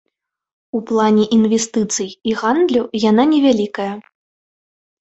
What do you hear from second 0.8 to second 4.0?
плане інвестыцый і гандлю яна невялікая.